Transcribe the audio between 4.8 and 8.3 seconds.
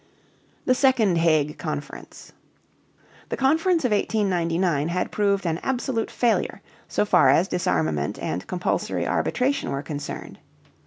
had proved an absolute failure so far as disarmament